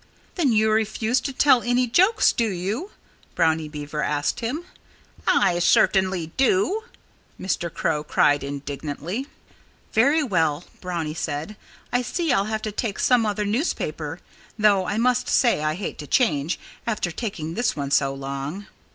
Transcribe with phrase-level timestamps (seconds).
[0.33, 2.89] "Then you refuse to tell any jokes, do you?"
[3.35, 4.63] Brownie Beaver asked him.
[5.27, 6.85] "I certainly do!"
[7.39, 7.71] Mr.
[7.71, 9.27] Crow cried indignantly.
[9.93, 11.55] "Very well!" Brownie said.
[11.93, 14.19] "I see I'll have to take some other newspaper,
[14.57, 16.57] though I must say I hate to change
[16.87, 18.65] after taking this one so long."